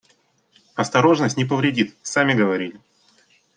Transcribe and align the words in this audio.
Осторожность 0.73 1.37
не 1.37 1.45
повредит, 1.45 1.95
сами 2.01 2.33
говорили. 2.33 2.79